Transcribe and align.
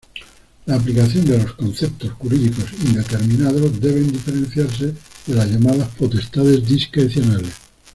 La 0.65 0.77
aplicación 0.77 1.25
de 1.25 1.37
los 1.37 1.53
conceptos 1.53 2.13
jurídicos 2.13 2.65
indeterminados 2.83 3.79
deben 3.79 4.11
diferenciarse 4.11 4.95
de 5.27 5.35
las 5.35 5.47
llamadas 5.47 5.89
potestades 5.89 6.65
discrecionales. 6.67 7.53